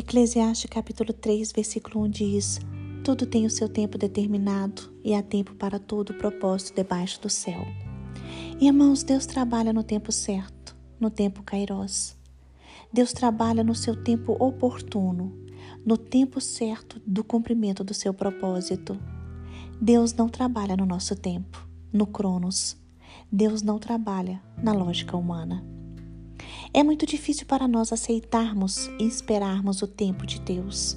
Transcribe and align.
Eclesiastes 0.00 0.70
capítulo 0.70 1.12
3, 1.12 1.52
versículo 1.52 2.02
1 2.06 2.08
diz: 2.08 2.58
Tudo 3.04 3.26
tem 3.26 3.44
o 3.44 3.50
seu 3.50 3.68
tempo 3.68 3.98
determinado 3.98 4.90
e 5.04 5.14
há 5.14 5.22
tempo 5.22 5.54
para 5.54 5.78
todo 5.78 6.08
o 6.08 6.14
propósito 6.14 6.74
debaixo 6.74 7.20
do 7.20 7.28
céu. 7.28 7.60
Irmãos, 8.58 9.02
Deus 9.02 9.26
trabalha 9.26 9.74
no 9.74 9.82
tempo 9.84 10.10
certo, 10.10 10.74
no 10.98 11.10
tempo 11.10 11.42
kairos. 11.42 12.16
Deus 12.90 13.12
trabalha 13.12 13.62
no 13.62 13.74
seu 13.74 13.94
tempo 13.94 14.34
oportuno, 14.40 15.38
no 15.84 15.98
tempo 15.98 16.40
certo 16.40 16.98
do 17.06 17.22
cumprimento 17.22 17.84
do 17.84 17.92
seu 17.92 18.14
propósito. 18.14 18.98
Deus 19.78 20.14
não 20.14 20.30
trabalha 20.30 20.78
no 20.78 20.86
nosso 20.86 21.14
tempo, 21.14 21.68
no 21.92 22.06
Cronos. 22.06 22.74
Deus 23.30 23.60
não 23.60 23.78
trabalha 23.78 24.40
na 24.62 24.72
lógica 24.72 25.14
humana. 25.14 25.62
É 26.72 26.84
muito 26.84 27.04
difícil 27.04 27.46
para 27.46 27.66
nós 27.66 27.92
aceitarmos 27.92 28.88
e 29.00 29.04
esperarmos 29.04 29.82
o 29.82 29.88
tempo 29.88 30.24
de 30.24 30.40
Deus. 30.40 30.96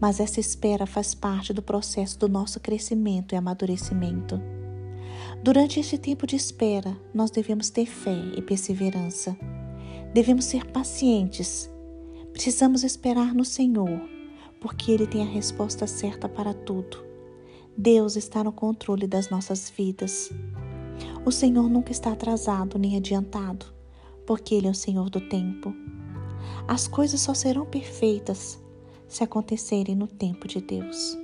Mas 0.00 0.20
essa 0.20 0.38
espera 0.38 0.86
faz 0.86 1.16
parte 1.16 1.52
do 1.52 1.60
processo 1.60 2.16
do 2.16 2.28
nosso 2.28 2.60
crescimento 2.60 3.34
e 3.34 3.36
amadurecimento. 3.36 4.40
Durante 5.42 5.80
este 5.80 5.98
tempo 5.98 6.28
de 6.28 6.36
espera, 6.36 6.96
nós 7.12 7.28
devemos 7.28 7.70
ter 7.70 7.86
fé 7.86 8.22
e 8.36 8.40
perseverança. 8.40 9.36
Devemos 10.14 10.44
ser 10.44 10.64
pacientes. 10.66 11.68
Precisamos 12.32 12.84
esperar 12.84 13.34
no 13.34 13.44
Senhor, 13.44 14.00
porque 14.60 14.92
Ele 14.92 15.08
tem 15.08 15.22
a 15.22 15.30
resposta 15.30 15.88
certa 15.88 16.28
para 16.28 16.54
tudo. 16.54 17.04
Deus 17.76 18.14
está 18.14 18.44
no 18.44 18.52
controle 18.52 19.08
das 19.08 19.28
nossas 19.28 19.68
vidas. 19.68 20.30
O 21.24 21.32
Senhor 21.32 21.68
nunca 21.68 21.90
está 21.90 22.12
atrasado 22.12 22.78
nem 22.78 22.96
adiantado, 22.96 23.77
porque 24.28 24.54
Ele 24.54 24.66
é 24.66 24.70
o 24.70 24.74
Senhor 24.74 25.08
do 25.08 25.22
tempo. 25.22 25.74
As 26.68 26.86
coisas 26.86 27.18
só 27.18 27.32
serão 27.32 27.64
perfeitas 27.64 28.62
se 29.08 29.24
acontecerem 29.24 29.96
no 29.96 30.06
tempo 30.06 30.46
de 30.46 30.60
Deus. 30.60 31.16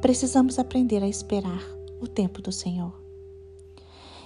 Precisamos 0.00 0.58
aprender 0.58 1.02
a 1.02 1.08
esperar 1.08 1.62
o 2.00 2.08
tempo 2.08 2.40
do 2.40 2.50
Senhor. 2.50 2.98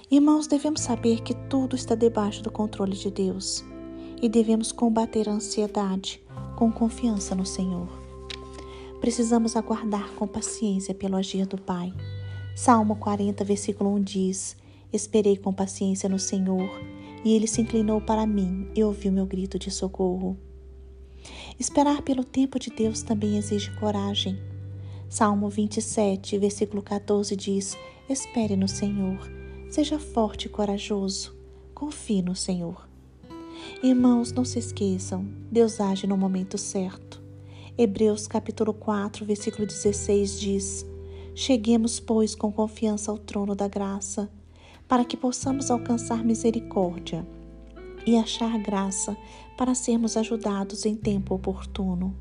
Irmãos, 0.09 0.47
devemos 0.47 0.79
saber 0.79 1.21
que 1.21 1.33
tudo 1.49 1.75
está 1.75 1.95
debaixo 1.95 2.41
do 2.41 2.49
controle 2.49 2.95
de 2.95 3.11
Deus 3.11 3.61
e 4.21 4.29
devemos 4.29 4.71
combater 4.71 5.27
a 5.27 5.33
ansiedade 5.33 6.23
com 6.55 6.71
confiança 6.71 7.35
no 7.35 7.45
Senhor. 7.45 7.89
Precisamos 9.01 9.57
aguardar 9.57 10.13
com 10.13 10.25
paciência 10.25 10.95
pelo 10.95 11.17
agir 11.17 11.45
do 11.45 11.57
Pai. 11.57 11.93
Salmo 12.55 12.95
40, 12.95 13.43
versículo 13.43 13.93
1 13.95 14.01
diz: 14.01 14.55
Esperei 14.93 15.35
com 15.35 15.51
paciência 15.51 16.07
no 16.07 16.17
Senhor, 16.17 16.69
e 17.25 17.33
ele 17.33 17.47
se 17.47 17.59
inclinou 17.59 17.99
para 17.99 18.27
mim 18.27 18.69
e 18.75 18.83
ouviu 18.83 19.11
meu 19.11 19.25
grito 19.25 19.57
de 19.57 19.71
socorro. 19.71 20.37
Esperar 21.59 22.03
pelo 22.03 22.23
tempo 22.23 22.59
de 22.59 22.69
Deus 22.69 23.01
também 23.01 23.37
exige 23.37 23.75
coragem. 23.79 24.39
Salmo 25.09 25.49
27, 25.49 26.37
versículo 26.37 26.83
14 26.83 27.35
diz: 27.35 27.75
Espere 28.07 28.55
no 28.55 28.67
Senhor, 28.67 29.17
seja 29.71 29.97
forte 29.97 30.45
e 30.45 30.49
corajoso, 30.49 31.35
confie 31.73 32.21
no 32.21 32.35
Senhor. 32.35 32.87
Irmãos, 33.81 34.31
não 34.31 34.45
se 34.45 34.59
esqueçam, 34.59 35.25
Deus 35.51 35.81
age 35.81 36.05
no 36.05 36.15
momento 36.15 36.57
certo. 36.57 37.23
Hebreus 37.77 38.27
capítulo 38.27 38.73
4, 38.73 39.25
versículo 39.25 39.65
16 39.65 40.39
diz: 40.39 40.85
Cheguemos, 41.33 41.99
pois, 41.99 42.35
com 42.35 42.51
confiança 42.51 43.09
ao 43.09 43.17
trono 43.17 43.55
da 43.55 43.67
graça, 43.67 44.29
para 44.87 45.05
que 45.05 45.17
possamos 45.17 45.71
alcançar 45.71 46.23
misericórdia 46.23 47.25
e 48.05 48.17
achar 48.17 48.57
graça 48.59 49.17
para 49.57 49.73
sermos 49.73 50.15
ajudados 50.15 50.85
em 50.85 50.95
tempo 50.95 51.33
oportuno. 51.35 52.15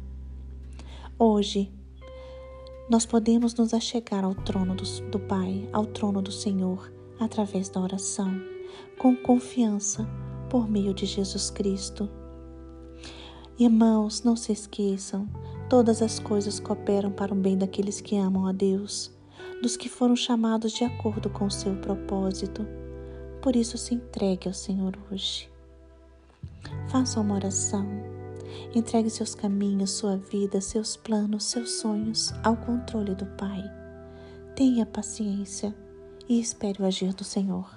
Hoje, 1.19 1.71
nós 2.89 3.07
podemos 3.07 3.55
nos 3.55 3.73
achegar 3.73 4.25
ao 4.25 4.35
trono 4.35 4.75
do, 4.75 4.85
do 5.11 5.19
Pai, 5.19 5.69
ao 5.73 5.87
trono 5.87 6.21
do 6.21 6.33
Senhor, 6.33 6.93
através 7.19 7.69
da 7.69 7.81
oração, 7.81 8.41
com 8.99 9.17
confiança 9.17 10.07
por 10.51 10.69
meio 10.69 10.93
de 10.93 11.07
Jesus 11.07 11.51
Cristo. 11.51 12.09
Irmãos, 13.59 14.23
não 14.23 14.37
se 14.37 14.53
esqueçam, 14.53 15.29
todas 15.69 16.03
as 16.03 16.19
coisas 16.19 16.61
cooperam 16.61 17.11
para 17.11 17.33
o 17.33 17.37
bem 17.37 17.57
daqueles 17.57 18.01
que 18.01 18.17
amam 18.17 18.47
a 18.47 18.53
Deus, 18.53 19.11
dos 19.65 19.77
que 19.77 19.89
foram 19.89 20.15
chamados 20.15 20.73
de 20.73 20.85
acordo 20.85 21.29
com 21.29 21.47
o 21.47 21.51
seu 21.51 21.75
propósito. 21.77 22.67
Por 23.43 23.57
isso, 23.57 23.77
se 23.77 23.95
entregue 23.95 24.47
ao 24.47 24.55
Senhor 24.55 24.97
hoje. 25.11 25.51
Faça 26.89 27.21
uma 27.21 27.35
oração 27.35 27.87
Entregue 28.75 29.11
seus 29.11 29.35
caminhos, 29.35 29.93
sua 29.93 30.17
vida, 30.17 30.61
seus 30.61 30.97
planos, 30.97 31.45
seus 31.45 31.79
sonhos 31.79 32.33
ao 32.43 32.57
controle 32.57 33.15
do 33.15 33.27
Pai. 33.27 33.63
Tenha 34.55 34.87
paciência 34.87 35.75
e 36.29 36.41
espere 36.41 36.83
o 36.83 36.87
agir 36.87 37.13
do 37.15 37.25
Senhor. 37.25 37.69